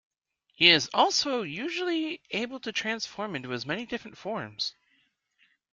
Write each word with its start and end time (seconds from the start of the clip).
He 0.55 0.69
is 0.69 0.89
also 0.95 1.43
usually 1.43 2.21
able 2.31 2.59
to 2.61 2.71
transform 2.71 3.35
into 3.35 3.49
his 3.51 3.67
many 3.67 3.85
different 3.85 4.17
forms. 4.17 4.73